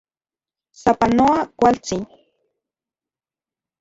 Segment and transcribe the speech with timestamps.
[0.81, 2.01] ¡Sapanoa kualtsin!